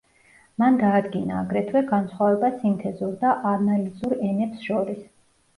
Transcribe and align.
მან 0.61 0.79
დაადგინა 0.83 1.35
აგრეთვე 1.41 1.83
განსხვავება 1.91 2.51
სინთეზურ 2.63 3.13
და 3.25 3.35
ანალიზურ 3.53 4.17
ენებს 4.31 4.65
შორის. 4.71 5.07